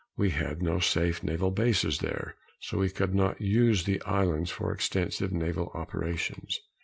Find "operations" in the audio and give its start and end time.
5.75-6.59